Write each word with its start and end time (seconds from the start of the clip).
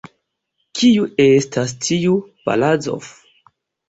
Kiu 0.77 1.03
estas 1.25 1.73
tiu 1.87 2.15
Barazof? 2.47 3.11